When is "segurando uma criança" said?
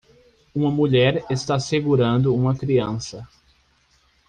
1.59-3.29